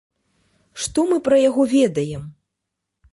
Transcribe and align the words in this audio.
Што 0.85 1.03
мы 1.11 1.19
пра 1.27 1.37
яго 1.49 1.65
ведаем? 1.75 2.23